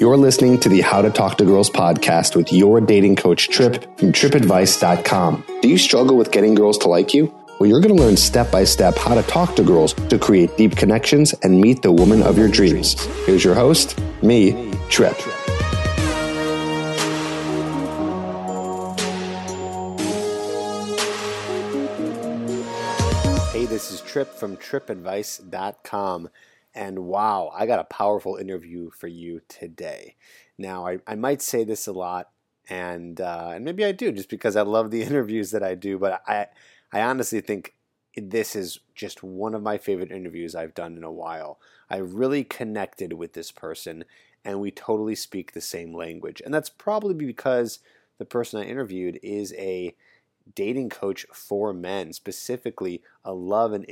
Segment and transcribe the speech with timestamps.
[0.00, 3.82] You're listening to the How to Talk to Girls podcast with your dating coach, Trip,
[3.98, 5.44] from tripadvice.com.
[5.60, 7.26] Do you struggle with getting girls to like you?
[7.58, 10.56] Well, you're going to learn step by step how to talk to girls to create
[10.56, 12.94] deep connections and meet the woman of your dreams.
[13.26, 15.18] Here's your host, me, Trip.
[23.52, 26.30] Hey, this is Trip from tripadvice.com.
[26.74, 30.16] And wow, I got a powerful interview for you today.
[30.56, 32.30] Now, I, I might say this a lot,
[32.68, 35.98] and uh, and maybe I do, just because I love the interviews that I do.
[35.98, 36.46] But I
[36.92, 37.74] I honestly think
[38.16, 41.58] this is just one of my favorite interviews I've done in a while.
[41.88, 44.04] I really connected with this person,
[44.44, 46.42] and we totally speak the same language.
[46.44, 47.80] And that's probably because
[48.18, 49.94] the person I interviewed is a
[50.54, 53.86] dating coach for men, specifically a love and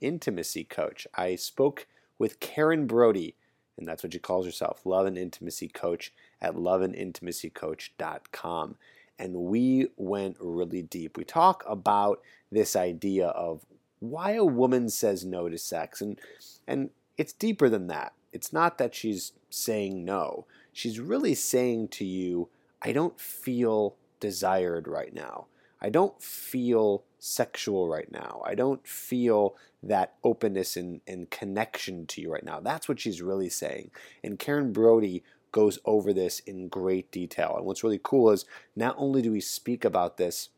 [0.00, 1.06] intimacy coach.
[1.14, 1.86] I spoke
[2.18, 3.34] with Karen Brody,
[3.76, 8.76] and that's what she calls herself, Love and Intimacy Coach at loveandintimacycoach.com.
[9.18, 11.16] And we went really deep.
[11.16, 13.64] We talk about this idea of
[14.00, 16.00] why a woman says no to sex.
[16.00, 16.18] And,
[16.66, 18.12] and it's deeper than that.
[18.32, 20.46] It's not that she's saying no.
[20.72, 22.48] She's really saying to you,
[22.82, 25.46] I don't feel desired right now.
[25.80, 28.42] I don't feel sexual right now.
[28.44, 29.54] I don't feel
[29.88, 32.60] that openness and, and connection to you right now.
[32.60, 33.90] That's what she's really saying.
[34.22, 37.54] And Karen Brody goes over this in great detail.
[37.56, 40.48] And what's really cool is not only do we speak about this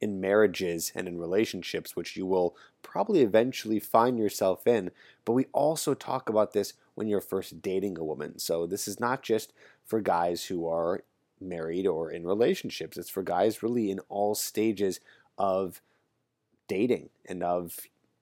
[0.00, 4.90] in marriages and in relationships, which you will probably eventually find yourself in,
[5.24, 8.38] but we also talk about this when you're first dating a woman.
[8.38, 9.52] So this is not just
[9.84, 11.02] for guys who are
[11.40, 15.00] married or in relationships, it's for guys really in all stages
[15.36, 15.82] of
[16.66, 17.76] dating and of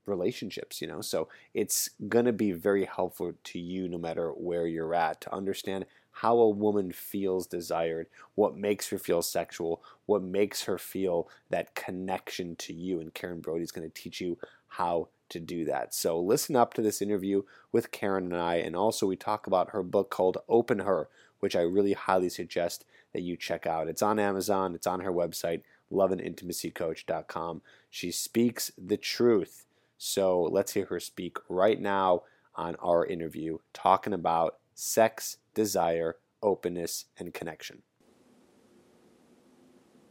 [0.06, 1.00] relationships, you know.
[1.00, 5.34] So it's going to be very helpful to you no matter where you're at to
[5.34, 11.28] understand how a woman feels desired, what makes her feel sexual, what makes her feel
[11.50, 13.00] that connection to you.
[13.00, 15.92] And Karen Brody is going to teach you how to do that.
[15.92, 18.56] So listen up to this interview with Karen and I.
[18.56, 21.08] And also, we talk about her book called Open Her,
[21.40, 23.88] which I really highly suggest that you check out.
[23.88, 25.60] It's on Amazon, it's on her website,
[25.92, 27.60] loveandintimacycoach.com.
[27.90, 29.65] She speaks the truth
[29.98, 32.22] so let's hear her speak right now
[32.54, 37.82] on our interview, talking about sex, desire, openness, and connection.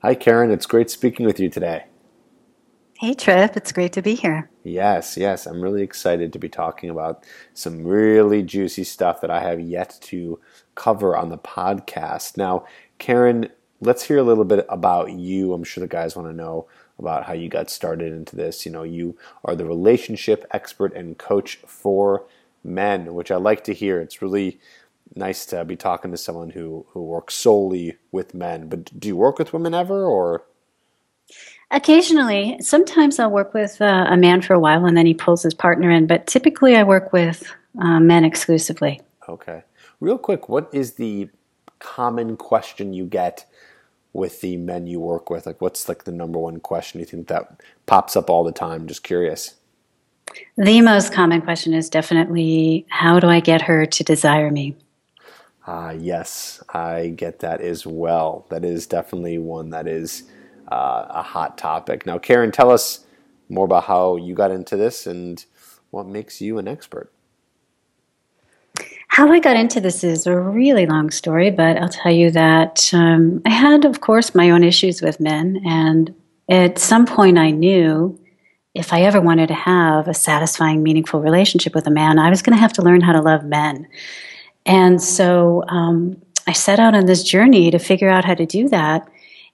[0.02, 0.52] Hi, Karen.
[0.52, 1.86] It's great speaking with you today.
[2.98, 3.58] Hey, Trip.
[3.58, 4.50] It's great to be here.
[4.64, 5.46] Yes, yes.
[5.46, 9.98] I'm really excited to be talking about some really juicy stuff that I have yet
[10.04, 10.40] to
[10.76, 12.38] cover on the podcast.
[12.38, 12.66] Now,
[12.98, 13.50] Karen,
[13.82, 15.54] let's hear a little bit about you.
[15.54, 16.68] I'm sure the guys want to know
[17.00, 18.66] about how you got started into this.
[18.66, 22.26] You know, you are the relationship expert and coach for
[22.64, 24.00] men, which I like to hear.
[24.00, 24.60] It's really
[25.16, 28.70] nice to be talking to someone who who works solely with men.
[28.70, 30.44] But do you work with women ever, or?
[31.72, 35.44] Occasionally, sometimes I'll work with uh, a man for a while, and then he pulls
[35.44, 36.08] his partner in.
[36.08, 37.52] But typically, I work with
[37.82, 39.02] uh, men exclusively.
[39.28, 39.64] Okay,
[40.00, 41.30] real quick, what is the
[41.80, 43.46] common question you get
[44.16, 45.46] with the men you work with?
[45.46, 48.88] Like, what's like the number one question you think that pops up all the time?
[48.88, 49.56] Just curious.
[50.58, 54.76] The most common question is definitely, how do I get her to desire me?
[55.68, 58.46] Ah, uh, yes, I get that as well.
[58.50, 60.24] That is definitely one that is
[60.72, 62.06] uh, a hot topic.
[62.06, 63.06] Now, Karen, tell us
[63.50, 65.44] more about how you got into this and
[65.92, 67.12] what makes you an expert.
[69.16, 72.92] How I got into this is a really long story, but I'll tell you that
[72.94, 75.62] um, I had, of course, my own issues with men.
[75.66, 76.14] And
[76.50, 78.20] at some point, I knew
[78.74, 82.42] if I ever wanted to have a satisfying, meaningful relationship with a man, I was
[82.42, 83.88] going to have to learn how to love men.
[84.66, 88.68] And so um, I set out on this journey to figure out how to do
[88.68, 89.08] that.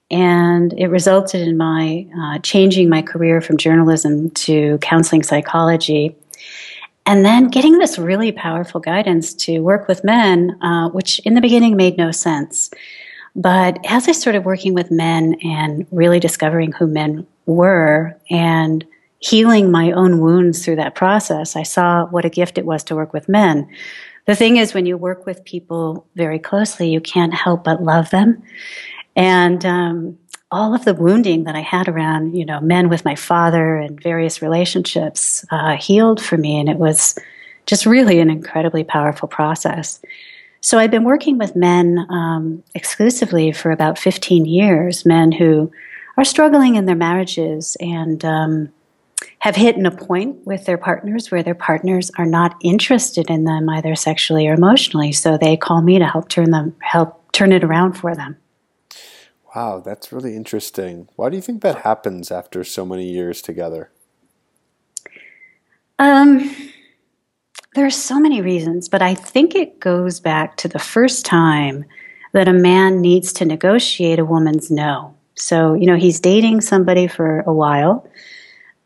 [0.09, 6.16] And it resulted in my uh, changing my career from journalism to counseling psychology
[7.06, 11.41] and then getting this really powerful guidance to work with men, uh, which in the
[11.41, 12.69] beginning made no sense.
[13.36, 18.86] But as I started working with men and really discovering who men were and
[19.19, 22.95] healing my own wounds through that process, I saw what a gift it was to
[22.95, 23.69] work with men.
[24.25, 28.09] The thing is, when you work with people very closely, you can't help but love
[28.12, 28.44] them.
[29.15, 30.18] And um,
[30.51, 34.01] all of the wounding that I had around, you know, men with my father and
[34.01, 36.59] various relationships uh, healed for me.
[36.59, 37.18] And it was
[37.65, 40.01] just really an incredibly powerful process.
[40.59, 45.71] So I've been working with men um, exclusively for about 15 years, men who
[46.18, 48.69] are struggling in their marriages and um,
[49.39, 53.69] have hit a point with their partners where their partners are not interested in them
[53.69, 55.13] either sexually or emotionally.
[55.13, 58.38] So they call me to help turn them help turn it around for them.
[59.56, 61.09] Wow, that's really interesting.
[61.15, 63.92] Why do you think that happens after so many years together?
[66.00, 66.56] Um,
[67.75, 71.86] there are so many reasons, but I think it goes back to the first time
[72.33, 75.15] that a man needs to negotiate a woman's no.
[75.36, 78.07] So, you know, he's dating somebody for a while,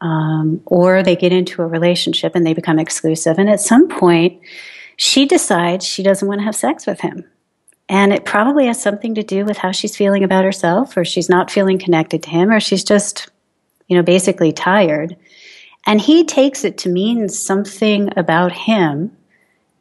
[0.02, 3.38] um, or they get into a relationship and they become exclusive.
[3.38, 4.42] And at some point,
[4.98, 7.24] she decides she doesn't want to have sex with him.
[7.88, 11.30] And it probably has something to do with how she's feeling about herself, or she's
[11.30, 13.30] not feeling connected to him, or she's just,
[13.88, 15.16] you know, basically tired.
[15.86, 19.16] And he takes it to mean something about him,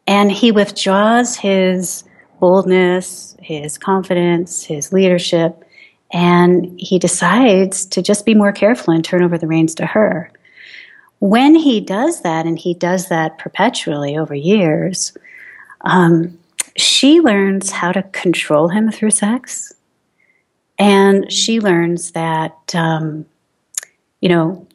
[0.07, 2.05] and he withdraws his
[2.41, 5.65] boldness, his confidence, his leadership,
[6.13, 10.31] and he decides to just be more careful and turn over the reins to her.
[11.21, 15.17] When he does that, and he does that perpetually over years,
[15.81, 16.39] um,
[16.77, 19.73] she learns how to control him through sex.
[20.79, 23.27] And she learns that, um,
[24.21, 24.67] you know,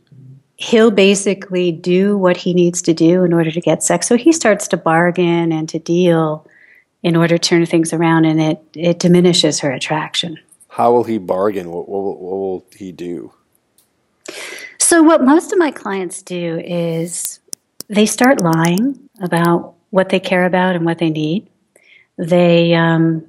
[0.55, 4.07] he'll basically do what he needs to do in order to get sex.
[4.07, 6.45] So he starts to bargain and to deal
[7.01, 10.37] in order to turn things around, and it, it diminishes her attraction.
[10.67, 11.71] How will he bargain?
[11.71, 13.33] What, what, what will he do?
[14.79, 17.39] So, what most of my clients do is
[17.87, 21.47] they start lying about what they care about and what they need.
[22.19, 23.25] They um,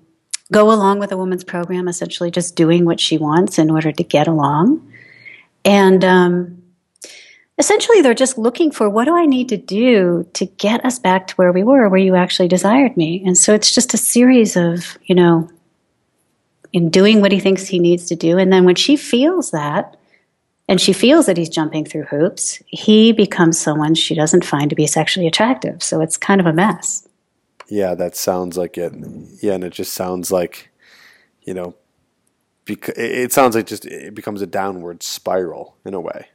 [0.51, 4.03] go along with a woman's program, essentially just doing what she wants in order to
[4.03, 4.93] get along.
[5.65, 6.63] And um,
[7.57, 11.29] essentially, they're just looking for what do I need to do to get us back
[11.29, 13.23] to where we were, where you actually desired me.
[13.25, 15.49] And so it's just a series of, you know,
[16.73, 18.37] in doing what he thinks he needs to do.
[18.39, 19.97] And then when she feels that,
[20.69, 24.77] and she feels that he's jumping through hoops, he becomes someone she doesn't find to
[24.77, 25.83] be sexually attractive.
[25.83, 27.09] So it's kind of a mess.
[27.71, 28.93] Yeah, that sounds like it.
[29.41, 30.71] Yeah, and it just sounds like,
[31.43, 31.77] you know,
[32.65, 36.27] bec- it sounds like just it becomes a downward spiral in a way.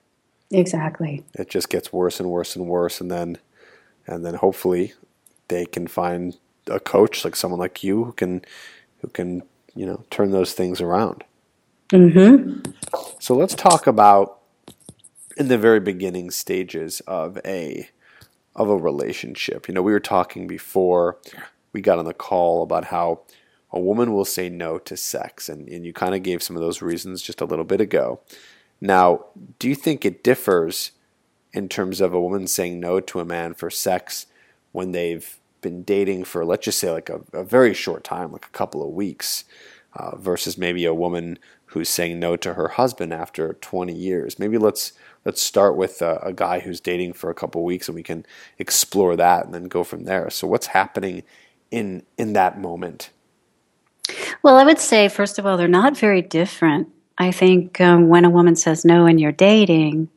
[0.52, 1.26] Exactly.
[1.34, 3.38] It just gets worse and worse and worse, and then,
[4.08, 4.94] and then hopefully,
[5.50, 6.38] they can find
[6.68, 8.44] a coach like someone like you who can,
[9.02, 9.44] who can
[9.76, 11.26] you know turn those things around.
[11.90, 12.72] Mm-hmm.
[13.20, 14.40] So let's talk about
[15.36, 17.90] in the very beginning stages of a
[18.56, 19.68] of a relationship.
[19.68, 21.18] You know, we were talking before
[21.74, 23.22] we got on the call about how
[23.72, 26.62] a woman will say no to sex, and, and you kind of gave some of
[26.62, 28.22] those reasons just a little bit ago.
[28.80, 29.26] Now,
[29.60, 30.92] do you think it differs
[31.54, 34.28] in terms of a woman saying no to a man for sex
[34.72, 38.46] when they've been dating for, let's just say, like a, a very short time, like
[38.46, 39.46] a couple of weeks,
[39.94, 44.38] uh, versus maybe a woman who's saying no to her husband after 20 years?
[44.38, 44.94] Maybe let's
[45.26, 48.26] let's start with a, a guy who's dating for a couple weeks and we can
[48.60, 50.30] explore that and then go from there.
[50.30, 51.24] So what's happening
[51.72, 53.10] in in that moment?
[54.44, 56.90] Well, I would say first of all they're not very different.
[57.18, 60.10] I think um, when a woman says no and you're dating,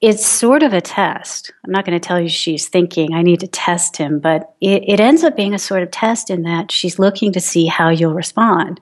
[0.00, 1.52] it's sort of a test.
[1.64, 4.82] I'm not going to tell you she's thinking, I need to test him, but it,
[4.86, 7.88] it, ends up being a sort of test in that she's looking to see how
[7.88, 8.80] you'll respond.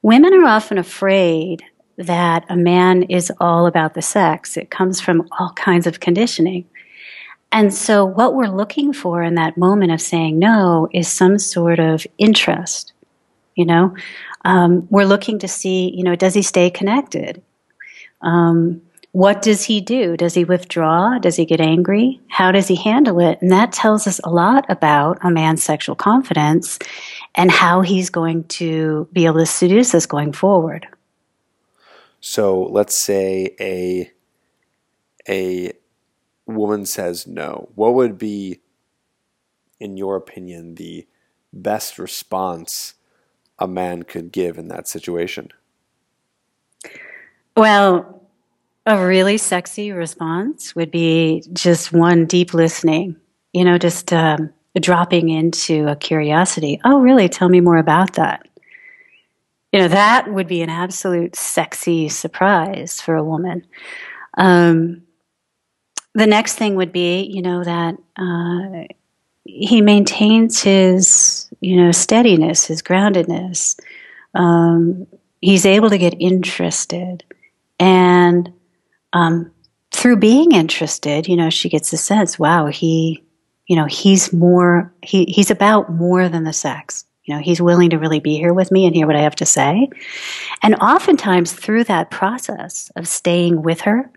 [0.00, 1.62] Women are often afraid
[1.98, 4.56] that a man is all about the sex.
[4.56, 6.64] It comes from all kinds of conditioning.
[7.50, 11.78] And so, what we're looking for in that moment of saying no is some sort
[11.78, 12.92] of interest.
[13.54, 13.96] You know,
[14.44, 17.42] um, we're looking to see, you know, does he stay connected?
[18.20, 20.16] Um, what does he do?
[20.16, 21.18] Does he withdraw?
[21.18, 22.20] Does he get angry?
[22.28, 23.40] How does he handle it?
[23.40, 26.78] And that tells us a lot about a man's sexual confidence
[27.34, 30.86] and how he's going to be able to seduce us going forward.
[32.20, 34.10] So let's say a
[35.28, 35.72] a
[36.46, 37.68] woman says no.
[37.74, 38.60] What would be,
[39.78, 41.06] in your opinion, the
[41.52, 42.94] best response
[43.58, 45.48] a man could give in that situation?
[47.56, 48.22] Well,
[48.86, 53.16] a really sexy response would be just one deep listening,
[53.52, 56.80] you know, just um, dropping into a curiosity.
[56.84, 57.28] Oh, really?
[57.28, 58.48] Tell me more about that
[59.72, 63.66] you know that would be an absolute sexy surprise for a woman.
[64.36, 65.02] Um,
[66.14, 68.92] the next thing would be you know that uh,
[69.44, 73.78] he maintains his you know steadiness his groundedness.
[74.34, 75.06] Um,
[75.40, 77.24] he's able to get interested.
[77.80, 78.52] And
[79.12, 79.52] um,
[79.92, 83.22] through being interested you know she gets a sense wow he
[83.66, 87.90] you know he's more he, he's about more than the sex you know, he's willing
[87.90, 89.90] to really be here with me and hear what I have to say.
[90.62, 94.10] And oftentimes, through that process of staying with her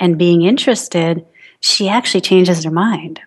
[0.00, 1.24] and being interested,
[1.60, 3.20] she actually changes her mind.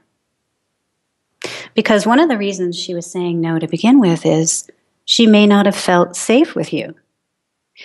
[1.76, 4.70] Because one of the reasons she was saying no to begin with is
[5.06, 6.94] she may not have felt safe with you.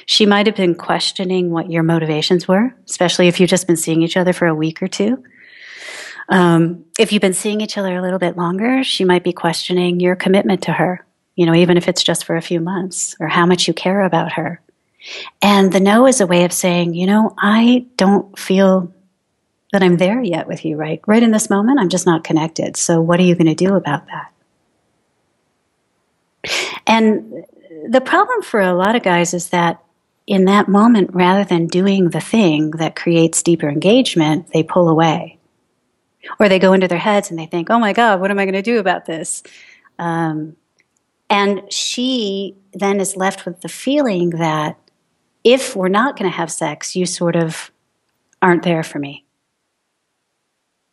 [0.06, 4.02] She might have been questioning what your motivations were, especially if you've just been seeing
[4.02, 5.22] each other for a week or two.
[6.28, 10.00] Um, if you've been seeing each other a little bit longer, she might be questioning
[10.00, 11.04] your commitment to her,
[11.40, 14.02] you know, even if it's just for a few months, or how much you care
[14.02, 14.61] about her.
[15.40, 18.92] And the no is a way of saying, you know, I don't feel
[19.73, 21.00] that I'm there yet with you, right?
[21.06, 22.76] Right in this moment, I'm just not connected.
[22.76, 24.32] So what are you going to do about that?
[26.87, 27.47] And
[27.88, 29.82] the problem for a lot of guys is that
[30.26, 35.38] in that moment, rather than doing the thing that creates deeper engagement, they pull away.
[36.38, 38.44] Or they go into their heads and they think, oh my God, what am I
[38.44, 39.42] going to do about this?
[39.99, 40.56] Um,
[41.30, 44.76] and she then is left with the feeling that
[45.44, 47.70] if we're not going to have sex, you sort of
[48.42, 49.25] aren't there for me.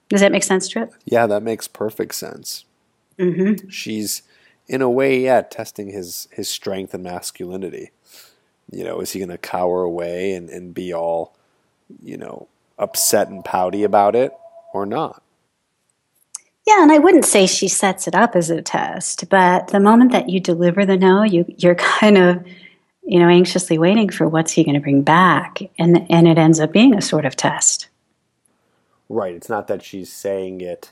[0.10, 0.94] Does that make sense, Trip?
[1.04, 2.64] Yeah, that makes perfect sense.
[3.20, 3.68] Mm-hmm.
[3.68, 4.22] She's,
[4.68, 7.92] in a way, yeah, testing his his strength and masculinity.
[8.72, 11.36] You know, is he going to cower away and, and be all,
[12.02, 14.32] you know, upset and pouty about it
[14.74, 15.24] or not?
[16.68, 20.12] Yeah, and I wouldn't say she sets it up as a test, but the moment
[20.12, 22.46] that you deliver the no, you you're kind of
[23.04, 26.60] you know anxiously waiting for what's he going to bring back, and and it ends
[26.60, 27.88] up being a sort of test.
[29.10, 29.34] Right.
[29.34, 30.92] It's not that she's saying it,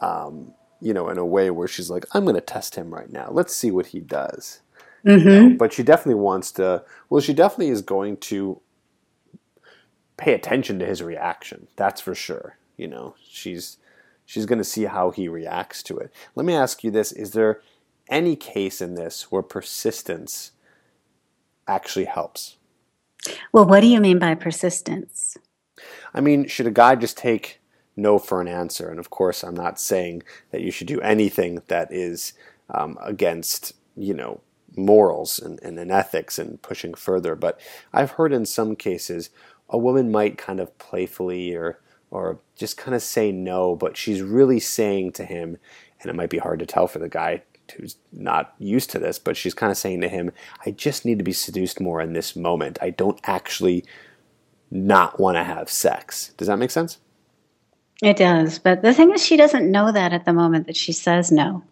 [0.00, 3.10] um, you know, in a way where she's like, "I'm going to test him right
[3.10, 3.28] now.
[3.30, 4.60] Let's see what he does."
[5.06, 5.28] Mm-hmm.
[5.28, 5.56] You know?
[5.56, 6.84] But she definitely wants to.
[7.08, 8.60] Well, she definitely is going to
[10.16, 11.68] pay attention to his reaction.
[11.76, 12.58] That's for sure.
[12.76, 13.78] You know, she's
[14.32, 16.10] she's going to see how he reacts to it.
[16.34, 17.60] Let me ask you this: Is there
[18.08, 20.52] any case in this where persistence
[21.68, 22.56] actually helps?
[23.52, 25.36] Well, what do you mean by persistence?
[26.14, 27.60] I mean, should a guy just take
[27.94, 28.88] no for an answer?
[28.88, 32.32] And of course, I'm not saying that you should do anything that is
[32.70, 34.40] um, against, you know,
[34.74, 37.34] morals and, and, and ethics and pushing further.
[37.34, 37.60] But
[37.92, 39.28] I've heard in some cases
[39.68, 41.81] a woman might kind of playfully or
[42.12, 45.56] or just kind of say no, but she's really saying to him,
[46.00, 47.42] and it might be hard to tell for the guy
[47.76, 50.30] who's not used to this, but she's kind of saying to him,
[50.66, 52.78] I just need to be seduced more in this moment.
[52.82, 53.84] I don't actually
[54.70, 56.32] not want to have sex.
[56.36, 56.98] Does that make sense?
[58.02, 58.58] It does.
[58.58, 61.62] But the thing is, she doesn't know that at the moment that she says no.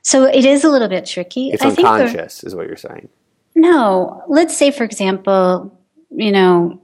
[0.00, 1.50] So it is a little bit tricky.
[1.50, 3.10] It's I unconscious, is what you're saying.
[3.54, 4.24] No.
[4.26, 5.76] Let's say, for example,
[6.10, 6.80] you know,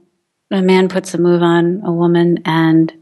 [0.51, 2.93] a man puts a move on a woman and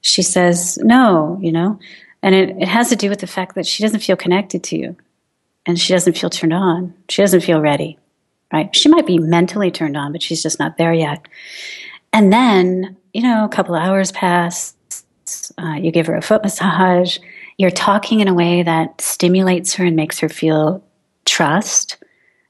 [0.00, 1.78] she says no, you know,
[2.22, 4.76] and it, it has to do with the fact that she doesn't feel connected to
[4.76, 4.96] you
[5.66, 6.94] and she doesn't feel turned on.
[7.08, 7.98] She doesn't feel ready
[8.54, 8.74] right?
[8.74, 11.26] She might be mentally turned on, but she's just not there yet.
[12.12, 14.74] And then, you know, a couple hours pass,
[15.58, 17.18] uh, you give her a foot massage,
[17.58, 20.84] you're talking in a way that stimulates her and makes her feel
[21.24, 21.96] trust.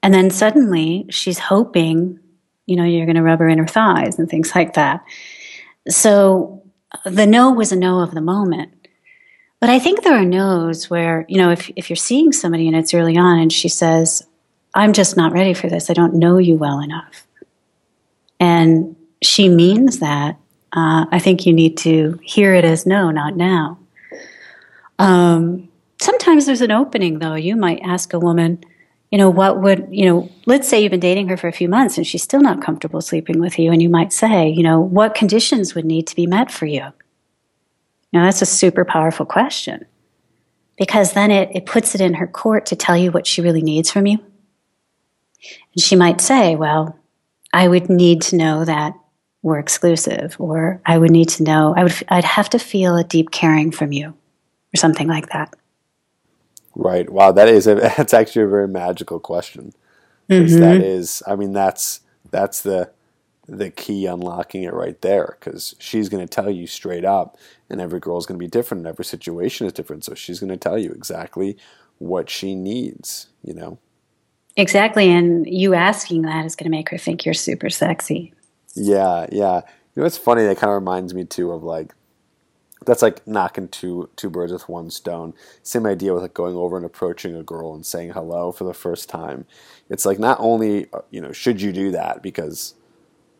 [0.03, 2.19] And then suddenly she's hoping,
[2.67, 5.05] you know, you're going to rub her in her thighs and things like that.
[5.89, 6.63] So
[7.05, 8.73] the no was a no of the moment.
[9.61, 12.77] But I think there are no's where, you know, if, if you're seeing somebody and
[12.77, 14.23] it's early on and she says,
[14.75, 15.89] I'm just not ready for this.
[15.89, 17.27] I don't know you well enough.
[18.41, 20.37] And she means that.
[20.73, 23.79] Uh, I think you need to hear it as no, not now.
[24.99, 25.69] Um,
[26.01, 27.37] sometimes there's an opening, though.
[27.37, 28.65] You might ask a woman,
[29.15, 31.69] you know, what would, you know, let's say you've been dating her for a few
[31.69, 33.71] months and she's still not comfortable sleeping with you.
[33.71, 36.83] And you might say, you know, what conditions would need to be met for you?
[38.13, 39.87] Now, that's a super powerful question
[40.77, 43.63] because then it, it puts it in her court to tell you what she really
[43.63, 44.19] needs from you.
[44.19, 46.99] And she might say, well,
[47.53, 48.95] I would need to know that
[49.43, 53.05] we're exclusive, or I would need to know, I would, I'd have to feel a
[53.05, 55.55] deep caring from you, or something like that.
[56.75, 57.09] Right.
[57.11, 57.33] Wow.
[57.33, 59.73] That is a, that's actually a very magical question.
[60.29, 60.61] Mm-hmm.
[60.61, 62.01] That is, I mean, that's,
[62.31, 62.91] that's the,
[63.47, 67.37] the key unlocking it right there because she's going to tell you straight up
[67.69, 70.41] and every girl is going to be different and every situation is different so she's
[70.41, 71.55] going to tell you exactly
[71.99, 73.79] what she needs you know
[74.57, 75.11] Exactly.
[75.11, 78.33] And you asking that is going to make her think you're super sexy.
[78.75, 79.63] Yeah, yeah.
[79.95, 80.43] You know, it's funny.
[80.45, 81.95] That kind of reminds me too of like
[82.87, 85.35] that's like knocking two two birds with one stone.
[85.63, 88.75] Same idea with like going over and approaching a girl and saying hello for the
[88.75, 89.47] first time.
[89.89, 92.75] It's like not only uh, you know should you do that because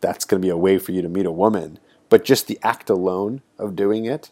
[0.01, 2.59] that's going to be a way for you to meet a woman, but just the
[2.63, 4.31] act alone of doing it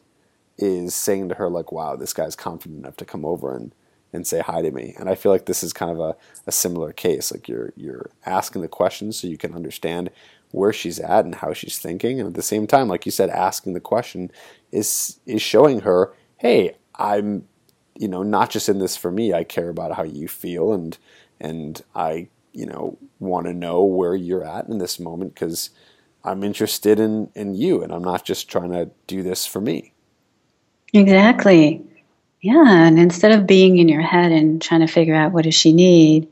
[0.58, 3.74] is saying to her like, "Wow, this guy's confident enough to come over and
[4.14, 4.94] and say hi to me.
[4.98, 6.16] And I feel like this is kind of a,
[6.46, 7.32] a similar case.
[7.32, 10.12] Like you're you're asking the questions so you can understand
[10.54, 12.20] where she's at and how she's thinking.
[12.20, 14.32] And at the same time, like you said, asking the question
[14.72, 17.48] is is showing her, hey, I'm,
[17.96, 19.34] you know, not just in this for me.
[19.34, 20.98] I care about how you feel, and
[21.42, 25.72] and I, you know, want to know where you're at in this moment because
[26.24, 29.92] I'm interested in in you, and I'm not just trying to do this for me.
[30.94, 31.84] Exactly.
[32.42, 35.56] Yeah, and instead of being in your head and trying to figure out what does
[35.56, 36.28] she need,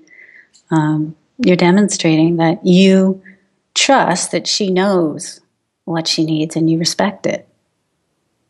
[0.70, 3.24] um, you're demonstrating that you
[3.74, 5.42] trust that she knows
[5.86, 7.48] what she needs and you respect it.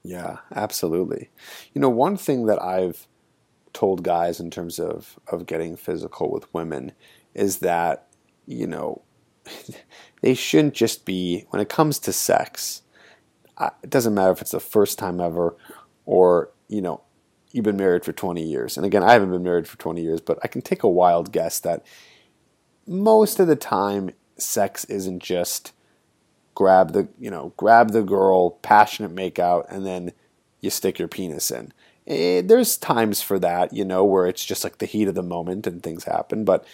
[0.04, 1.30] Yeah, absolutely.
[1.74, 3.08] You know, one thing that I've
[3.74, 6.92] told guys in terms of, of getting physical with women
[7.34, 8.08] is that,
[8.46, 9.02] you know,
[10.22, 12.82] they shouldn't just be, when it comes to sex,
[13.84, 15.56] it doesn't matter if it's the first time ever
[16.06, 17.02] or, you know,
[17.52, 18.78] you've been married for 20 years.
[18.78, 21.32] And again, I haven't been married for 20 years, but I can take a wild
[21.32, 21.86] guess that
[22.88, 24.12] most of the time
[24.42, 25.74] sex isn't just
[26.54, 30.12] grab the you know grab the girl passionate makeout and then
[30.60, 31.74] you stick your penis in.
[32.06, 35.24] It, there's times for that you know where it's just like the heat of the
[35.24, 36.46] moment and things happen.
[36.46, 36.66] But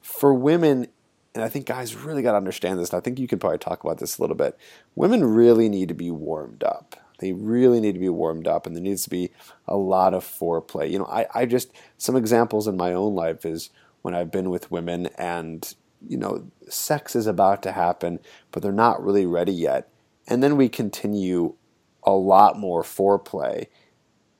[0.00, 0.86] for women
[1.34, 3.58] and i think guys really got to understand this and i think you can probably
[3.58, 4.56] talk about this a little bit
[4.94, 6.96] women really need to be warmed up.
[7.20, 9.30] They really need to be warmed up and there needs to be
[9.66, 10.90] a lot of foreplay.
[10.90, 13.70] You know i, I just some examples in my own life is
[14.02, 15.74] when i've been with women and
[16.08, 18.20] you know, sex is about to happen,
[18.50, 19.88] but they're not really ready yet.
[20.26, 21.54] And then we continue
[22.02, 23.66] a lot more foreplay,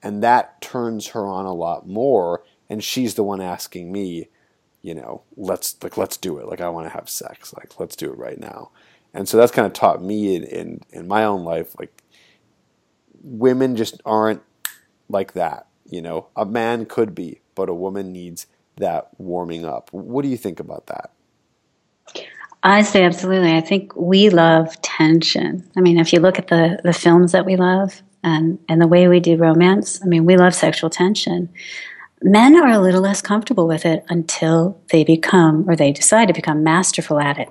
[0.02, 2.44] and that turns her on a lot more.
[2.68, 4.28] And she's the one asking me,
[4.82, 6.46] you know, let's like let's do it.
[6.46, 7.54] Like I want to have sex.
[7.54, 8.70] Like let's do it right now.
[9.12, 12.02] And so that's kind of taught me in, in in my own life, like
[13.22, 14.42] women just aren't
[15.08, 15.66] like that.
[15.86, 19.90] You know, a man could be, but a woman needs that warming up.
[19.92, 21.13] What do you think about that?
[22.64, 23.52] I say absolutely.
[23.52, 25.70] I think we love tension.
[25.76, 28.86] I mean, if you look at the, the films that we love and, and the
[28.86, 31.50] way we do romance, I mean, we love sexual tension.
[32.22, 36.34] Men are a little less comfortable with it until they become or they decide to
[36.34, 37.50] become masterful at it.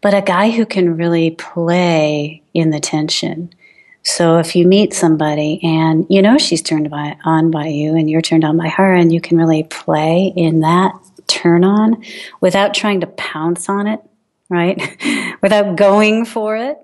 [0.00, 3.54] But a guy who can really play in the tension.
[4.02, 8.10] So if you meet somebody and you know she's turned by, on by you and
[8.10, 10.96] you're turned on by her and you can really play in that
[11.28, 12.02] turn on
[12.40, 14.00] without trying to pounce on it
[14.48, 14.96] right?
[15.42, 16.78] Without going for it.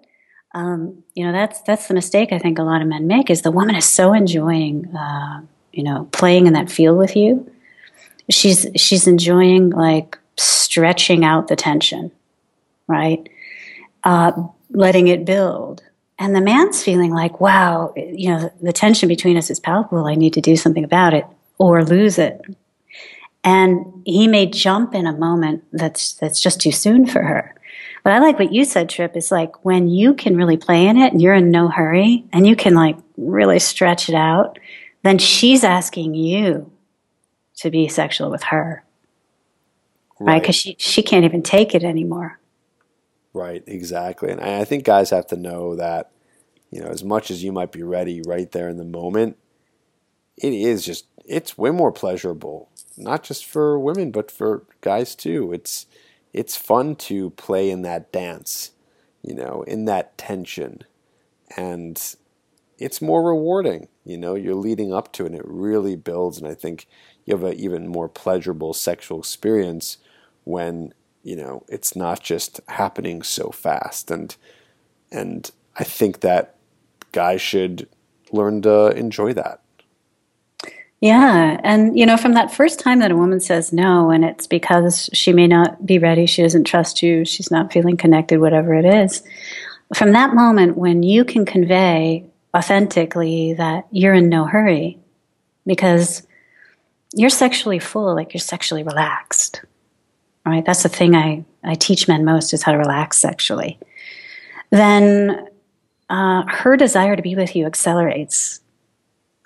[0.55, 3.43] Um, you know, that's that's the mistake I think a lot of men make is
[3.43, 7.51] the woman is so enjoying, uh, you know, playing in that field with you.
[8.31, 12.13] She's she's enjoying like stretching out the tension,
[12.87, 13.29] right?
[14.05, 14.33] Uh,
[14.71, 15.83] letting it build.
[16.19, 20.07] And the man's feeling like, wow, you know, the tension between us is palpable.
[20.07, 21.27] I need to do something about it
[21.59, 22.41] or lose it.
[23.43, 27.54] And he may jump in a moment that's that's just too soon for her.
[28.05, 29.17] But I like what you said, Trip.
[29.17, 32.47] It's like when you can really play in it and you're in no hurry and
[32.47, 34.59] you can like really stretch it out,
[35.03, 36.71] then she's asking you
[37.57, 38.85] to be sexual with her.
[40.21, 40.41] Right?
[40.41, 40.77] Because right?
[40.79, 42.39] she, she can't even take it anymore.
[43.33, 44.31] Right, exactly.
[44.31, 46.13] And I think guys have to know that,
[46.71, 49.39] you know, as much as you might be ready right there in the moment,
[50.37, 55.53] it is just, it's way more pleasurable, not just for women, but for guys too.
[55.55, 55.87] It's,
[56.35, 58.73] it's fun to play in that dance,
[59.23, 60.83] you know, in that tension.
[61.57, 62.03] And
[62.77, 66.39] it's more rewarding, you know, you're leading up to it and it really builds.
[66.39, 66.89] And I think
[67.25, 69.99] you have an even more pleasurable sexual experience
[70.43, 70.93] when,
[71.23, 74.11] you know, it's not just happening so fast.
[74.11, 74.37] And,
[75.13, 76.57] and I think that
[77.13, 77.89] guys should
[78.33, 79.63] learn to enjoy that.
[81.05, 81.61] Yeah.
[81.63, 85.11] And, you know, from that first time that a woman says no, and it's because
[85.13, 88.87] she may not be ready, she doesn't trust you, she's not feeling connected, whatever it
[88.87, 89.23] is,
[89.95, 92.25] from that moment when you can convey
[92.57, 94.99] authentically that you're in no hurry
[95.67, 96.27] because
[97.13, 99.61] you're sexually full, like you're sexually relaxed,
[100.47, 100.65] right?
[100.65, 103.79] That's the thing I, I teach men most is how to relax sexually.
[104.71, 105.49] Then
[106.09, 108.61] uh, her desire to be with you accelerates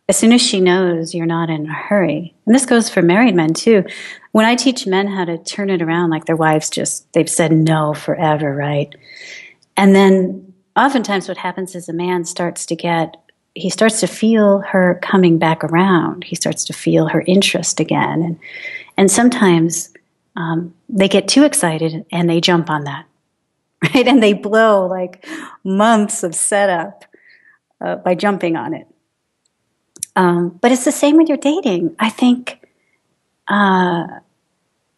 [0.09, 3.35] as soon as she knows you're not in a hurry, and this goes for married
[3.35, 3.85] men too.
[4.33, 7.53] When I teach men how to turn it around, like their wives just, they've said
[7.53, 8.95] no forever, right?
[9.77, 13.17] And then oftentimes what happens is a man starts to get,
[13.55, 16.25] he starts to feel her coming back around.
[16.25, 18.23] He starts to feel her interest again.
[18.23, 18.39] And,
[18.97, 19.93] and sometimes
[20.37, 23.07] um, they get too excited and they jump on that,
[23.95, 24.09] right?
[24.09, 25.27] And they blow like
[25.65, 27.05] months of setup
[27.81, 28.87] uh, by jumping on it.
[30.19, 31.95] Um, but it's the same when you're dating.
[32.01, 32.59] I think
[33.47, 34.09] uh,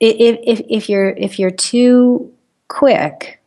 [0.01, 2.33] if, if, if you're if you're too
[2.69, 3.39] quick,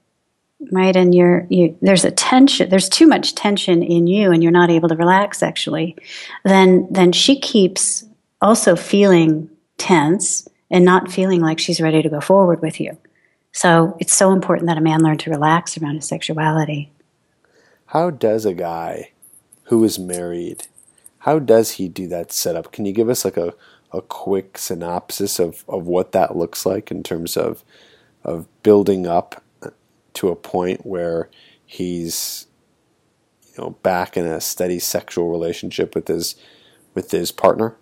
[0.72, 0.96] right?
[0.96, 4.70] And you're you there's a tension, there's too much tension in you, and you're not
[4.70, 5.96] able to relax sexually.
[6.46, 8.06] Then then she keeps
[8.40, 12.96] also feeling tense and not feeling like she's ready to go forward with you.
[13.52, 16.92] So it's so important that a man learn to relax around his sexuality.
[17.88, 19.10] How does a guy
[19.64, 20.68] who is married,
[21.24, 22.74] how does he do that setup?
[22.74, 23.54] Can you give us like a,
[23.94, 27.64] a quick synopsis of, of what that looks like in terms of
[28.26, 29.42] of building up
[30.14, 31.30] to a point where
[31.66, 32.48] he's
[33.56, 36.36] you know back in a steady sexual relationship with his
[36.94, 37.78] with his partner?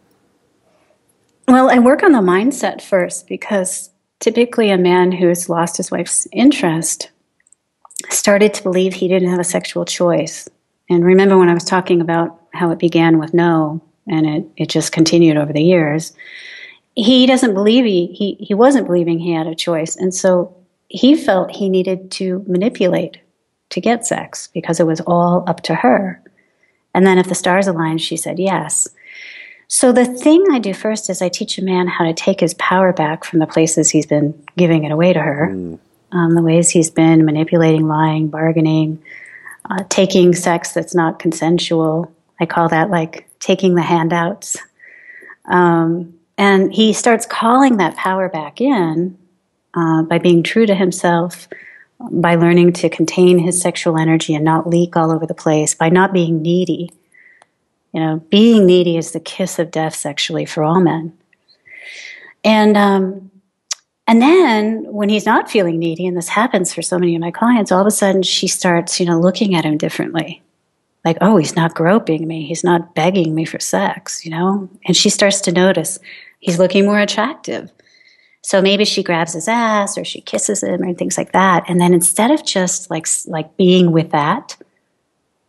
[1.47, 6.27] Well, I work on the mindset first because typically a man who's lost his wife's
[6.31, 7.09] interest
[8.09, 10.47] started to believe he didn't have a sexual choice.
[10.91, 14.69] And remember when I was talking about how it began with no and it, it
[14.69, 16.13] just continued over the years,
[16.95, 19.95] he doesn't believe he, he, he wasn't believing he had a choice.
[19.95, 20.55] And so
[20.87, 23.17] he felt he needed to manipulate
[23.69, 26.21] to get sex because it was all up to her.
[26.93, 28.89] And then if the stars aligned, she said yes.
[29.69, 32.53] So the thing I do first is I teach a man how to take his
[32.55, 35.79] power back from the places he's been giving it away to her, mm.
[36.11, 39.01] um, the ways he's been manipulating, lying, bargaining,
[39.69, 42.13] uh, taking sex that's not consensual.
[42.41, 44.57] I call that like taking the handouts.
[45.45, 49.17] Um, and he starts calling that power back in
[49.73, 51.47] uh, by being true to himself,
[51.99, 55.89] by learning to contain his sexual energy and not leak all over the place, by
[55.89, 56.89] not being needy
[57.93, 61.13] you know, being needy is the kiss of death sexually for all men.
[62.43, 63.31] And um,
[64.07, 67.31] and then when he's not feeling needy, and this happens for so many of my
[67.31, 70.41] clients, all of a sudden she starts, you know, looking at him differently.
[71.03, 72.45] Like, oh, he's not groping me.
[72.45, 74.69] He's not begging me for sex, you know?
[74.85, 75.99] And she starts to notice
[76.39, 77.71] he's looking more attractive.
[78.43, 81.63] So maybe she grabs his ass or she kisses him or things like that.
[81.67, 84.57] And then instead of just like like being with that,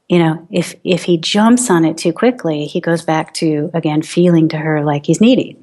[0.09, 4.03] you know, if if he jumps on it too quickly, he goes back to again
[4.03, 5.59] feeling to her like he's needy.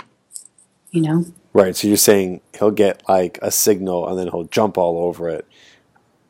[0.91, 1.25] You know.
[1.53, 1.75] Right.
[1.75, 5.47] So you're saying he'll get like a signal and then he'll jump all over it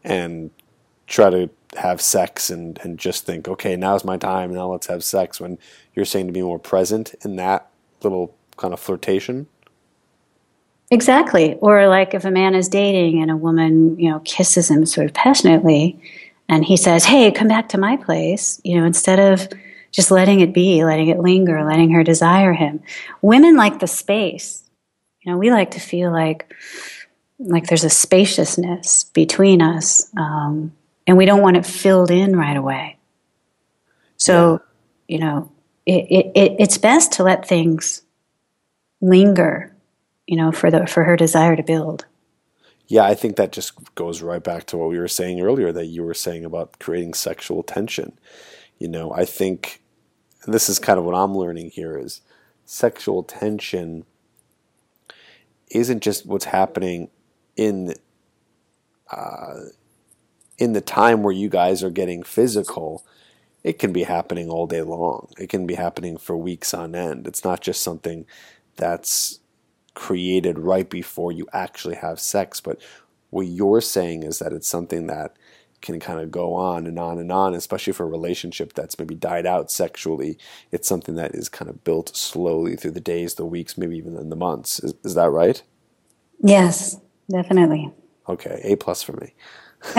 [0.04, 0.50] and
[1.08, 5.04] try to have sex and, and just think, okay, now's my time, now let's have
[5.04, 5.58] sex when
[5.94, 7.70] you're saying to be more present in that
[8.02, 9.48] little kind of flirtation.
[10.92, 11.56] Exactly.
[11.56, 15.08] Or like if a man is dating and a woman, you know, kisses him sort
[15.08, 16.02] of passionately,
[16.48, 19.48] and he says, Hey, come back to my place, you know, instead of
[19.92, 22.82] just letting it be, letting it linger, letting her desire him.
[23.22, 24.64] Women like the space.
[25.22, 26.52] You know, we like to feel like
[27.40, 30.74] like there's a spaciousness between us, um,
[31.10, 32.98] and we don't want it filled in right away.
[34.16, 34.62] So,
[35.08, 35.16] yeah.
[35.16, 35.52] you know,
[35.86, 38.04] it, it, it's best to let things
[39.02, 39.76] linger,
[40.28, 42.06] you know, for the for her desire to build
[42.90, 45.86] yeah, I think that just goes right back to what we were saying earlier that
[45.86, 48.18] you were saying about creating sexual tension.
[48.80, 49.84] You know, I think
[50.48, 52.22] this is kind of what I'm learning here is
[52.66, 54.06] sexual tension
[55.70, 57.12] isn't just what's happening
[57.56, 57.94] in
[59.12, 59.58] uh,
[60.60, 63.06] in the time where you guys are getting physical.
[63.64, 65.30] It can be happening all day long.
[65.40, 67.28] It can be happening for weeks on end.
[67.28, 68.26] It's not just something
[68.76, 69.40] that's
[69.96, 72.62] created right before you actually have sex.
[72.62, 72.82] But
[73.32, 75.36] what you're saying is that it's something that
[75.82, 79.16] can kind of go on and on and on, especially for a relationship that's maybe
[79.16, 80.38] died out sexually.
[80.72, 84.18] It's something that is kind of built slowly through the days, the weeks, maybe even
[84.18, 84.80] in the months.
[84.82, 85.62] Is, is that right?
[86.42, 87.94] Yes, definitely.
[88.28, 89.34] Okay, A plus for me.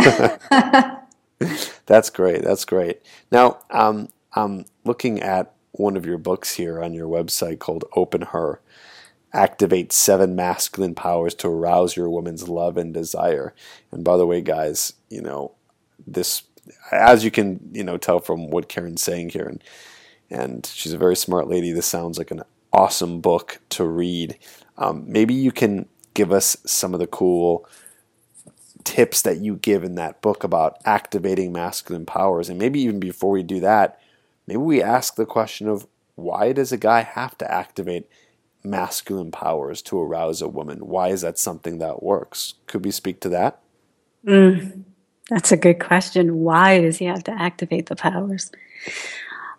[1.86, 2.42] that's great.
[2.42, 3.02] That's great.
[3.30, 8.22] Now, um, I'm looking at one of your books here on your website called Open
[8.22, 8.60] Her
[9.32, 13.54] activate seven masculine powers to arouse your woman's love and desire.
[13.92, 15.52] And by the way, guys, you know,
[16.06, 16.42] this,
[16.90, 19.62] as you can, you know, tell from what Karen's saying here, and,
[20.30, 24.38] and she's a very smart lady, this sounds like an awesome book to read.
[24.78, 27.66] Um, maybe you can give us some of the cool
[28.84, 32.48] tips that you give in that book about activating masculine powers.
[32.48, 34.00] And maybe even before we do that,
[34.46, 38.08] maybe we ask the question of why does a guy have to activate
[38.62, 40.86] masculine powers to arouse a woman.
[40.86, 42.54] Why is that something that works?
[42.66, 43.60] Could we speak to that?
[44.26, 44.84] Mm,
[45.30, 46.40] that's a good question.
[46.40, 48.50] Why does he have to activate the powers?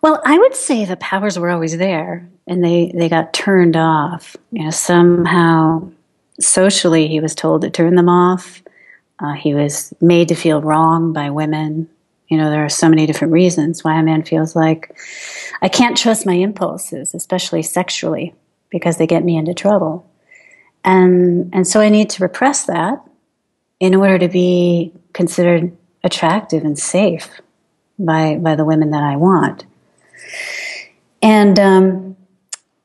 [0.02, 4.36] Well, I would say the powers were always there and they, they got turned off.
[4.50, 5.90] You know, somehow
[6.40, 8.62] socially he was told to turn them off.
[9.22, 11.88] Uh, he was made to feel wrong by women.
[12.28, 14.96] You know, there are so many different reasons why a man feels like
[15.60, 18.34] I can't trust my impulses, especially sexually
[18.70, 20.08] because they get me into trouble.
[20.84, 23.04] And, and so I need to repress that
[23.78, 27.28] in order to be considered attractive and safe
[27.98, 29.64] by by the women that I want.
[31.20, 32.11] And um,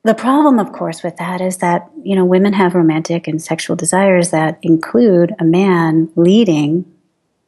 [0.08, 3.76] the problem, of course, with that is that you know women have romantic and sexual
[3.76, 6.86] desires that include a man leading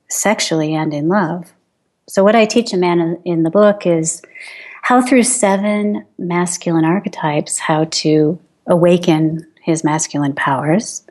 [0.10, 1.54] sexually and in love.
[2.08, 4.22] So, what I teach a man in, in the book is
[4.82, 11.06] how, through seven masculine archetypes, how to awaken his masculine powers,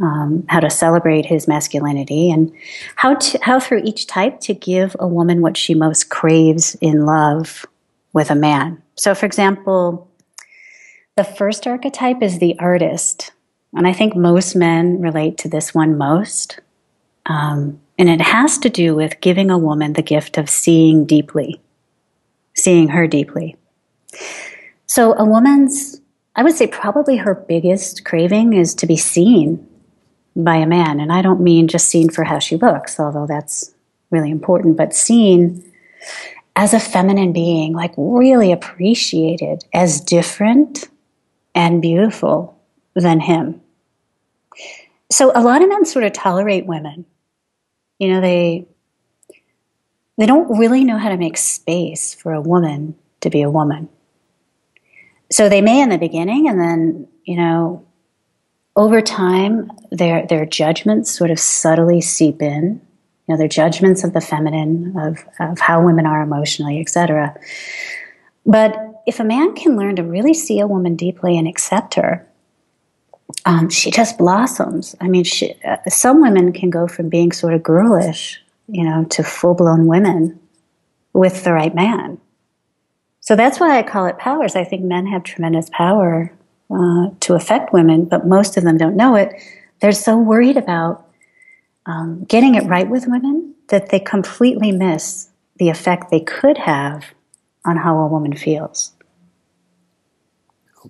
[0.00, 2.52] um, how to celebrate his masculinity, and
[2.96, 7.06] how to how through each type to give a woman what she most craves in
[7.06, 7.64] love
[8.12, 8.82] with a man.
[8.96, 10.07] So, for example,
[11.18, 13.32] the first archetype is the artist,
[13.74, 16.60] and I think most men relate to this one most.
[17.26, 21.60] Um, and it has to do with giving a woman the gift of seeing deeply,
[22.54, 23.56] seeing her deeply.
[24.86, 26.00] So, a woman's,
[26.36, 29.66] I would say, probably her biggest craving is to be seen
[30.36, 31.00] by a man.
[31.00, 33.74] And I don't mean just seen for how she looks, although that's
[34.12, 35.64] really important, but seen
[36.54, 40.88] as a feminine being, like really appreciated as different
[41.58, 42.56] and beautiful
[42.94, 43.60] than him.
[45.10, 47.04] So, a lot of men sort of tolerate women.
[47.98, 48.68] You know they
[50.16, 53.88] they don't really know how to make space for a woman to be a woman.
[55.30, 57.84] So they may in the beginning and then you know
[58.76, 62.80] over time their their judgments sort of subtly seep in.
[63.26, 67.36] You know their judgments of the feminine of, of how women are emotionally etc
[68.46, 72.28] but if a man can learn to really see a woman deeply and accept her
[73.44, 74.94] um, she just blossoms.
[75.00, 79.04] I mean, she, uh, some women can go from being sort of girlish, you know,
[79.10, 80.38] to full blown women
[81.12, 82.18] with the right man.
[83.20, 84.56] So that's why I call it powers.
[84.56, 86.32] I think men have tremendous power
[86.70, 89.34] uh, to affect women, but most of them don't know it.
[89.80, 91.06] They're so worried about
[91.86, 97.04] um, getting it right with women that they completely miss the effect they could have
[97.64, 98.92] on how a woman feels.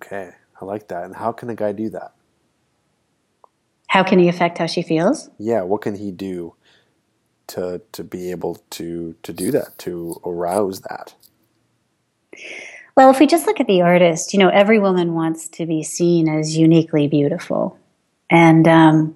[0.01, 0.31] Okay,
[0.61, 1.05] I like that.
[1.05, 2.13] And how can a guy do that?
[3.89, 5.29] How can he affect how she feels?
[5.39, 6.55] Yeah, what can he do
[7.49, 11.15] to to be able to to do that, to arouse that?
[12.97, 15.83] Well, if we just look at the artist, you know, every woman wants to be
[15.83, 17.79] seen as uniquely beautiful.
[18.31, 19.15] And um,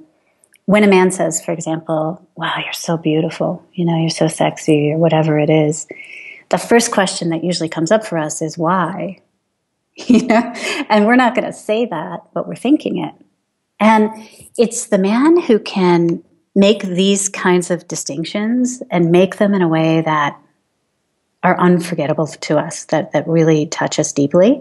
[0.67, 4.93] when a man says, for example, wow, you're so beautiful, you know, you're so sexy,
[4.93, 5.87] or whatever it is,
[6.49, 9.19] the first question that usually comes up for us is why?
[10.09, 10.53] You know,
[10.89, 13.15] and we're not going to say that, but we're thinking it.
[13.79, 14.11] And
[14.57, 16.25] it's the man who can
[16.55, 20.41] make these kinds of distinctions and make them in a way that
[21.43, 24.61] are unforgettable to us, that, that really touch us deeply,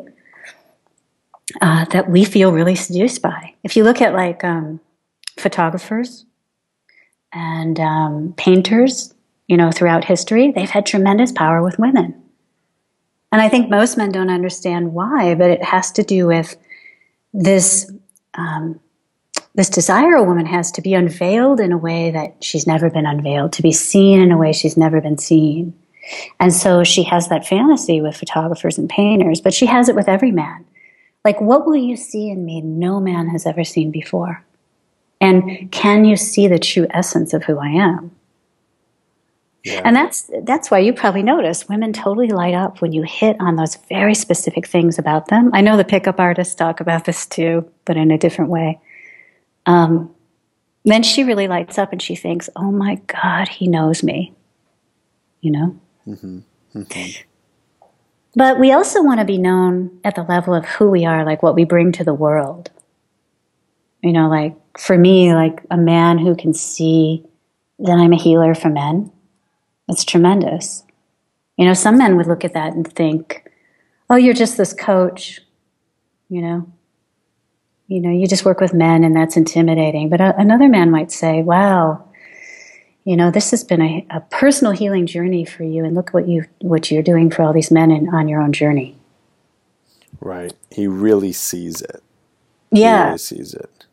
[1.62, 3.54] uh, that we feel really seduced by.
[3.63, 4.80] If you look at like um,
[5.38, 6.26] photographers
[7.32, 9.13] and um, painters,
[9.48, 12.20] you know, throughout history, they've had tremendous power with women.
[13.32, 16.56] And I think most men don't understand why, but it has to do with
[17.34, 17.91] this
[18.34, 18.80] um,
[19.54, 23.06] this desire a woman has to be unveiled in a way that she's never been
[23.06, 25.74] unveiled, to be seen in a way she's never been seen.
[26.39, 30.08] And so she has that fantasy with photographers and painters, but she has it with
[30.08, 30.65] every man.
[31.26, 34.44] Like, what will you see in me no man has ever seen before?
[35.20, 38.12] And can you see the true essence of who I am?
[39.63, 39.82] Yeah.
[39.86, 43.58] And that's that's why you probably notice women totally light up when you hit on
[43.58, 45.52] those very specific things about them.
[45.54, 48.80] I know the pickup artists talk about this too, but in a different way.
[49.67, 50.13] Um,
[50.84, 54.34] then she really lights up and she thinks, oh my God, he knows me.
[55.41, 55.80] You know?
[56.08, 56.39] Mm-hmm.
[56.76, 57.21] Mm-hmm.
[58.36, 61.43] But we also want to be known at the level of who we are, like
[61.43, 62.71] what we bring to the world.
[64.02, 67.26] You know, like for me, like a man who can see
[67.80, 69.12] that I'm a healer for men,
[69.91, 70.84] it's tremendous.
[71.58, 73.49] You know, some men would look at that and think,
[74.10, 75.39] oh, you're just this coach,
[76.30, 76.71] you know,
[77.88, 80.10] you know, you just work with men and that's intimidating.
[80.10, 82.04] But a, another man might say, wow,
[83.04, 86.27] you know, this has been a, a, personal healing journey for you, and look what
[86.27, 88.95] you what you're doing for all these men in, on your own journey.
[90.19, 90.54] Right.
[90.69, 92.04] He really sees it.
[92.71, 92.99] Yeah.
[92.99, 93.86] He really sees it.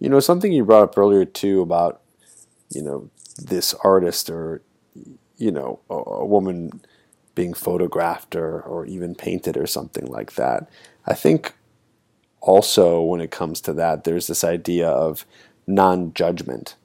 [0.00, 2.00] You know, something you brought up earlier too about,
[2.70, 4.60] you know, this artist or,
[5.38, 6.82] you know, a, a woman
[7.34, 10.68] being photographed or, or even painted or something like that.
[11.06, 11.54] I think
[12.40, 15.24] also, when it comes to that, there's this idea of
[15.66, 16.76] non judgment.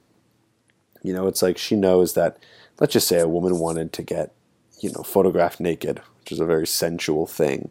[1.02, 2.38] You know, it's like she knows that,
[2.80, 4.32] let's just say a woman wanted to get,
[4.80, 7.70] you know, photographed naked, which is a very sensual thing.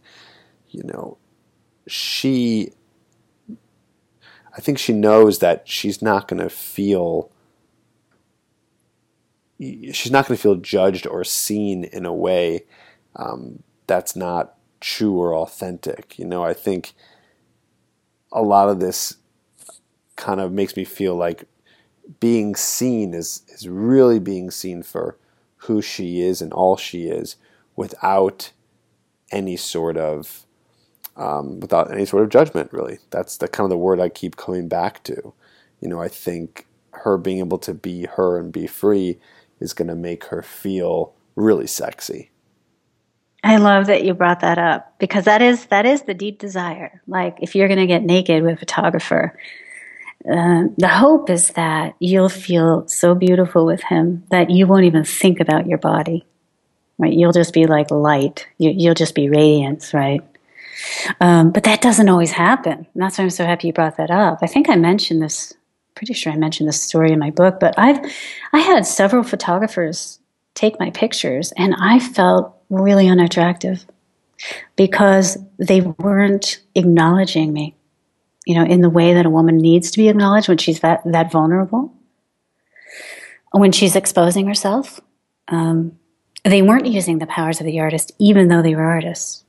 [0.70, 1.18] You know,
[1.88, 2.72] she,
[4.56, 7.32] I think she knows that she's not going to feel
[9.60, 12.66] she's not going to feel judged or seen in a way
[13.16, 16.18] um, that's not true or authentic.
[16.20, 16.94] You know, I think
[18.32, 19.18] a lot of this
[20.16, 21.46] kind of makes me feel like
[22.20, 25.18] being seen is is really being seen for
[25.58, 27.36] who she is and all she is
[27.76, 28.52] without
[29.32, 30.46] any sort of
[31.16, 34.36] um, without any sort of judgment really that's the kind of the word i keep
[34.36, 35.34] coming back to
[35.80, 39.18] you know i think her being able to be her and be free
[39.64, 42.30] is going to make her feel really sexy
[43.44, 47.02] I love that you brought that up because that is that is the deep desire.
[47.08, 49.38] Like if you're going to get naked with a photographer,
[50.26, 55.04] uh, the hope is that you'll feel so beautiful with him that you won't even
[55.04, 56.26] think about your body.
[56.98, 57.12] Right?
[57.12, 58.48] You'll just be like light.
[58.60, 60.22] You, will just be radiance, right?
[61.20, 62.88] Um, but that doesn't always happen.
[62.94, 64.40] And that's why I'm so happy you brought that up.
[64.42, 65.54] I think I mentioned this.
[65.96, 68.00] Pretty sure I mentioned this story in my book, but I've
[68.52, 70.20] I had several photographers
[70.56, 73.86] take my pictures, and I felt really unattractive
[74.76, 77.76] because they weren't acknowledging me,
[78.46, 81.02] you know, in the way that a woman needs to be acknowledged when she's that,
[81.06, 81.94] that vulnerable,
[83.52, 85.00] when she's exposing herself.
[85.48, 85.98] Um,
[86.44, 89.46] they weren't using the powers of the artist, even though they were artists,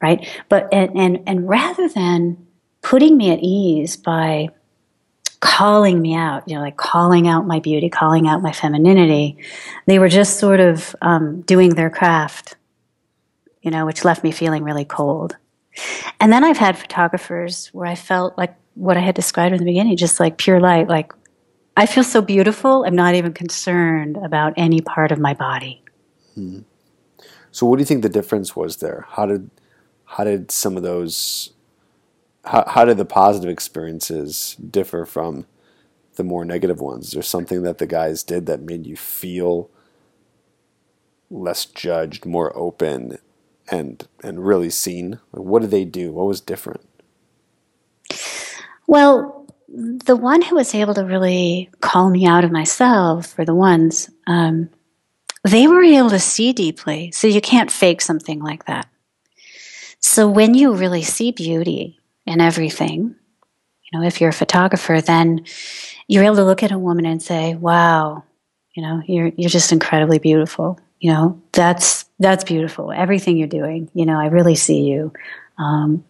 [0.00, 0.26] right?
[0.48, 2.46] But, and, and, and rather than
[2.80, 4.48] putting me at ease by
[5.42, 9.36] calling me out, you know, like calling out my beauty, calling out my femininity,
[9.86, 12.56] they were just sort of um, doing their craft
[13.62, 15.36] you know, which left me feeling really cold.
[16.20, 19.64] And then I've had photographers where I felt like what I had described in the
[19.64, 21.12] beginning, just like pure light, like
[21.76, 25.82] I feel so beautiful, I'm not even concerned about any part of my body.
[26.34, 26.60] Hmm.
[27.52, 29.06] So what do you think the difference was there?
[29.10, 29.50] How did
[30.04, 31.52] how did some of those
[32.44, 35.46] how, how did the positive experiences differ from
[36.16, 37.06] the more negative ones?
[37.06, 39.70] Is there something that the guys did that made you feel
[41.30, 43.18] less judged, more open,
[43.70, 45.20] and and really seen?
[45.30, 46.12] What did they do?
[46.12, 46.86] What was different?
[48.86, 53.54] Well, the one who was able to really call me out of myself were the
[53.54, 54.68] ones um,
[55.44, 57.10] they were able to see deeply.
[57.12, 58.86] So you can't fake something like that.
[60.00, 63.14] So when you really see beauty in everything,
[63.92, 65.44] you know, if you're a photographer, then
[66.08, 68.24] you're able to look at a woman and say, "Wow,
[68.74, 72.92] you know, you're you're just incredibly beautiful." You know, that's that's beautiful.
[72.92, 75.12] Everything you're doing, you know, I really see you.
[75.58, 76.04] Um,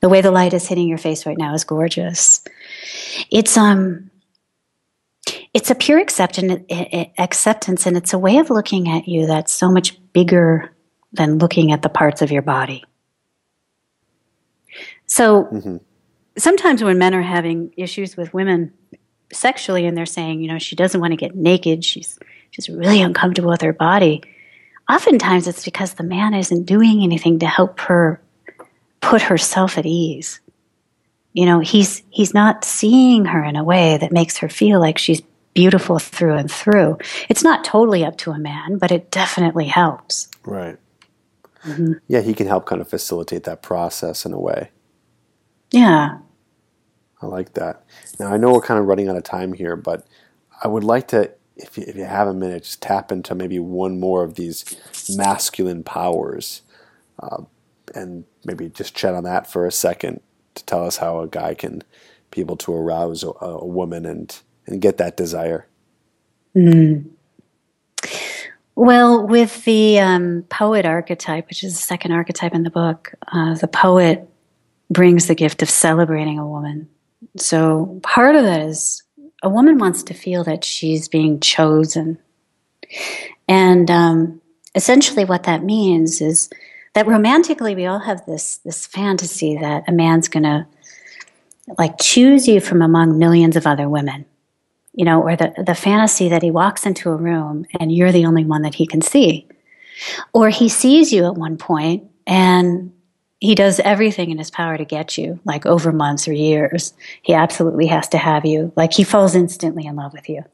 [0.00, 2.42] the way the light is hitting your face right now is gorgeous.
[3.30, 4.10] It's um,
[5.54, 6.62] it's a pure acceptance,
[7.18, 10.70] acceptance, and it's a way of looking at you that's so much bigger
[11.12, 12.84] than looking at the parts of your body.
[15.08, 15.76] So mm-hmm.
[16.36, 18.72] sometimes when men are having issues with women
[19.32, 22.18] sexually, and they're saying, you know, she doesn't want to get naked, she's
[22.50, 24.22] she's really uncomfortable with her body
[24.88, 28.20] oftentimes it's because the man isn't doing anything to help her
[29.00, 30.40] put herself at ease.
[31.32, 34.98] You know, he's he's not seeing her in a way that makes her feel like
[34.98, 35.22] she's
[35.54, 36.98] beautiful through and through.
[37.28, 40.28] It's not totally up to a man, but it definitely helps.
[40.44, 40.78] Right.
[41.64, 41.94] Mm-hmm.
[42.06, 44.70] Yeah, he can help kind of facilitate that process in a way.
[45.70, 46.18] Yeah.
[47.20, 47.84] I like that.
[48.18, 50.06] Now I know we're kind of running out of time here, but
[50.62, 53.58] I would like to if you, if you have a minute, just tap into maybe
[53.58, 54.76] one more of these
[55.16, 56.62] masculine powers,
[57.18, 57.42] uh,
[57.94, 60.20] and maybe just chat on that for a second
[60.54, 61.82] to tell us how a guy can
[62.30, 65.66] be able to arouse a, a woman and and get that desire.
[66.54, 67.10] Mm.
[68.74, 73.54] Well, with the um, poet archetype, which is the second archetype in the book, uh,
[73.54, 74.28] the poet
[74.90, 76.88] brings the gift of celebrating a woman.
[77.36, 79.02] So part of that is
[79.42, 82.18] a woman wants to feel that she's being chosen.
[83.46, 84.40] And um,
[84.74, 86.48] essentially, what that means is
[86.94, 90.66] that romantically, we all have this this fantasy that a man's going to
[91.76, 94.24] like choose you from among millions of other women,
[94.94, 98.26] you know, or the the fantasy that he walks into a room and you're the
[98.26, 99.46] only one that he can see,
[100.32, 102.92] or he sees you at one point and
[103.40, 106.92] he does everything in his power to get you, like over months or years.
[107.22, 108.72] He absolutely has to have you.
[108.74, 110.44] Like he falls instantly in love with you.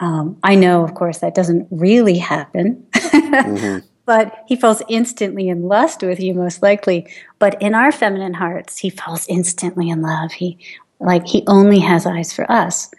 [0.00, 3.86] Um, I know, of course, that doesn't really happen, mm-hmm.
[4.06, 7.08] but he falls instantly in lust with you, most likely.
[7.38, 10.32] But in our feminine hearts, he falls instantly in love.
[10.32, 10.58] He,
[11.00, 12.90] like, he only has eyes for us.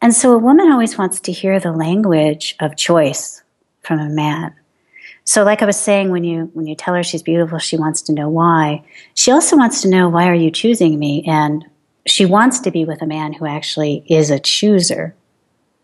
[0.00, 3.42] And so a woman always wants to hear the language of choice
[3.82, 4.54] from a man.
[5.24, 8.02] So like I was saying when you when you tell her she's beautiful, she wants
[8.02, 8.82] to know why.
[9.14, 11.64] She also wants to know why are you choosing me and
[12.06, 15.14] she wants to be with a man who actually is a chooser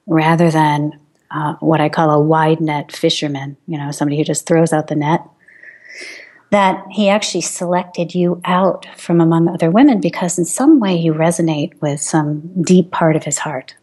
[0.06, 0.98] rather than
[1.30, 4.88] uh, what I call a wide net fisherman, you know, somebody who just throws out
[4.88, 5.26] the net,
[6.50, 11.12] that he actually selected you out from among other women because in some way you
[11.12, 13.74] resonate with some deep part of his heart.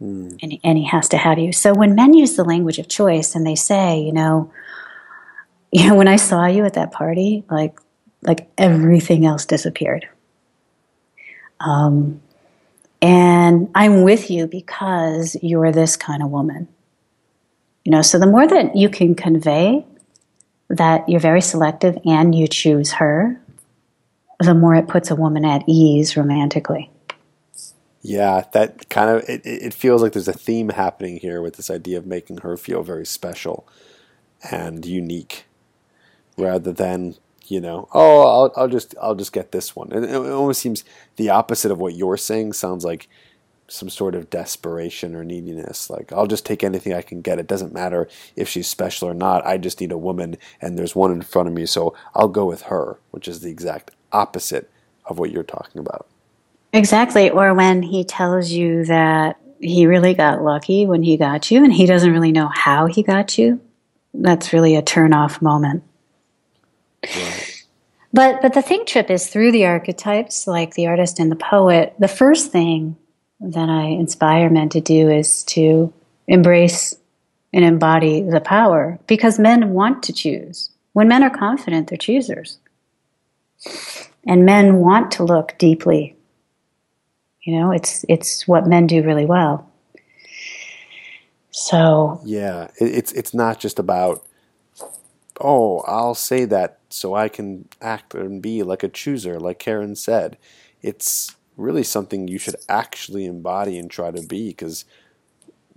[0.00, 0.38] Mm.
[0.42, 1.52] And, and he has to have you.
[1.52, 4.52] So when men use the language of choice and they say, you know,
[5.72, 7.78] you know, when I saw you at that party, like
[8.22, 10.06] like everything else disappeared.
[11.58, 12.20] Um,
[13.00, 16.68] and I'm with you because you're this kind of woman.
[17.84, 19.86] You know, so the more that you can convey
[20.68, 23.40] that you're very selective and you choose her,
[24.38, 26.90] the more it puts a woman at ease romantically.
[28.02, 31.70] Yeah, that kind of it, it feels like there's a theme happening here with this
[31.70, 33.66] idea of making her feel very special
[34.50, 35.44] and unique
[36.40, 37.16] rather than
[37.50, 39.90] you know, oh, I'll, I'll just I'll just get this one.
[39.92, 40.84] And it almost seems
[41.16, 42.52] the opposite of what you're saying.
[42.52, 43.08] Sounds like
[43.66, 45.90] some sort of desperation or neediness.
[45.90, 47.38] Like I'll just take anything I can get.
[47.38, 49.44] It doesn't matter if she's special or not.
[49.44, 52.46] I just need a woman, and there's one in front of me, so I'll go
[52.46, 54.70] with her, which is the exact opposite
[55.06, 56.06] of what you're talking about.
[56.72, 57.30] Exactly.
[57.30, 61.72] Or when he tells you that he really got lucky when he got you, and
[61.72, 63.60] he doesn't really know how he got you.
[64.14, 65.84] That's really a turn off moment.
[68.12, 71.94] But but the thing trip is through the archetypes, like the artist and the poet.
[71.98, 72.96] The first thing
[73.40, 75.92] that I inspire men to do is to
[76.26, 76.96] embrace
[77.52, 80.70] and embody the power, because men want to choose.
[80.92, 82.58] When men are confident, they're choosers,
[84.26, 86.16] and men want to look deeply.
[87.42, 89.70] You know, it's it's what men do really well.
[91.50, 94.26] So yeah, it's it's not just about
[95.40, 99.94] oh, I'll say that so I can act and be like a chooser, like Karen
[99.96, 100.36] said.
[100.82, 104.84] It's really something you should actually embody and try to be because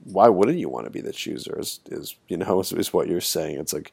[0.04, 3.08] why wouldn't you want to be the chooser is, is you know is, is, what
[3.08, 3.60] you're saying.
[3.60, 3.92] It's like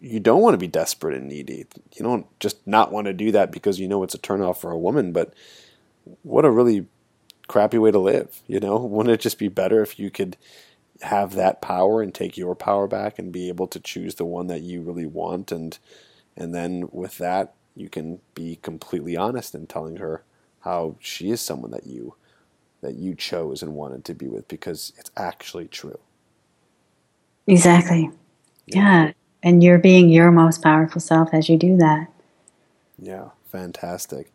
[0.00, 1.66] you don't want to be desperate and needy.
[1.96, 4.70] You don't just not want to do that because you know it's a turnoff for
[4.70, 5.32] a woman but
[6.22, 6.86] what a really
[7.48, 8.76] crappy way to live you know?
[8.84, 10.36] Wouldn't it just be better if you could
[11.02, 14.46] have that power and take your power back and be able to choose the one
[14.48, 15.78] that you really want and
[16.36, 20.24] and then with that you can be completely honest in telling her
[20.60, 22.14] how she is someone that you
[22.82, 25.98] that you chose and wanted to be with because it's actually true.
[27.46, 28.10] Exactly.
[28.66, 28.84] Yeah.
[29.06, 29.12] yeah.
[29.42, 32.08] And you're being your most powerful self as you do that.
[32.98, 34.32] Yeah, fantastic.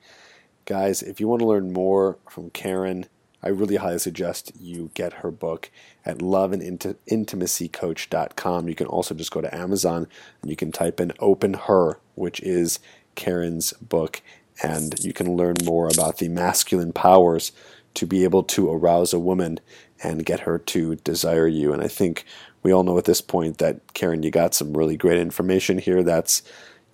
[0.66, 3.08] Guys, if you want to learn more from Karen,
[3.42, 5.72] I really highly suggest you get her book
[6.06, 8.68] at loveandintimacycoach.com.
[8.68, 10.08] You can also just go to Amazon
[10.42, 12.80] and you can type in Open Her, which is
[13.16, 14.22] Karen's book,
[14.62, 17.52] and you can learn more about the masculine powers
[17.96, 19.60] to be able to arouse a woman
[20.04, 21.74] and get her to desire you.
[21.74, 22.26] And I think
[22.64, 26.04] we all know at this point that Karen, you got some really great information here
[26.04, 26.42] that's,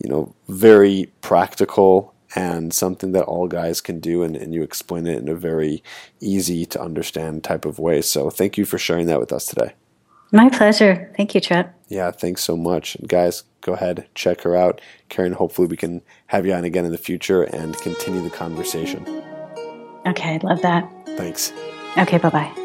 [0.02, 5.08] you know, very practical and something that all guys can do and, and you explain
[5.08, 5.82] it in a very
[6.20, 8.02] easy to understand type of way.
[8.02, 9.74] So thank you for sharing that with us today.
[10.32, 11.12] My pleasure.
[11.16, 11.70] Thank you, Trent.
[11.88, 12.96] Yeah, thanks so much.
[12.96, 14.82] And guys, go ahead, check her out.
[15.08, 19.06] Karen, hopefully we can have you on again in the future and continue the conversation.
[20.06, 20.92] Okay, love that.
[21.16, 21.54] Thanks.
[21.98, 22.65] Okay, bye bye.